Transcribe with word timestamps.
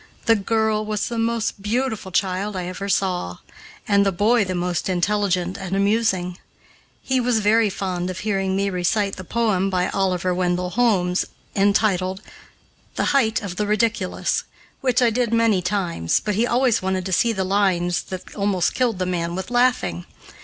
The 0.25 0.35
girl 0.35 0.83
was 0.83 1.09
the 1.09 1.19
most 1.19 1.61
beautiful 1.61 2.11
child 2.11 2.55
I 2.55 2.65
ever 2.65 2.89
saw, 2.89 3.37
and 3.87 4.03
the 4.03 4.11
boy 4.11 4.43
the 4.43 4.55
most 4.55 4.89
intelligent 4.89 5.59
and 5.59 5.75
amusing. 5.75 6.39
He 7.03 7.19
was 7.19 7.37
very 7.37 7.69
fond 7.69 8.09
of 8.09 8.21
hearing 8.21 8.55
me 8.55 8.71
recite 8.71 9.17
the 9.17 9.23
poem 9.23 9.69
by 9.69 9.89
Oliver 9.89 10.33
Wendell 10.33 10.71
Holmes 10.71 11.25
entitled 11.55 12.23
"The 12.95 13.05
Height 13.13 13.43
of 13.43 13.57
the 13.57 13.67
Ridiculous," 13.67 14.43
which 14.81 15.03
I 15.03 15.11
did 15.11 15.31
many 15.31 15.61
times, 15.61 16.19
but 16.19 16.33
he 16.33 16.47
always 16.47 16.81
wanted 16.81 17.05
to 17.05 17.13
see 17.13 17.31
the 17.31 17.43
lines 17.43 18.01
that 18.05 18.33
almost 18.33 18.73
killed 18.73 18.97
the 18.97 19.05
man 19.05 19.35
with 19.35 19.51
laughing. 19.51 20.07